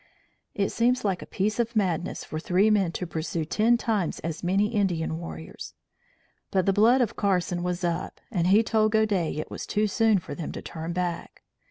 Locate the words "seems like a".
0.71-1.27